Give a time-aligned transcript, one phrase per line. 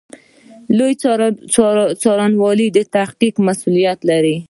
[0.77, 0.93] لوی
[2.03, 4.35] څارنوالي د تحقیق مسوولیت لري